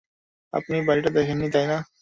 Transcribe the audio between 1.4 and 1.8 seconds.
তাই না?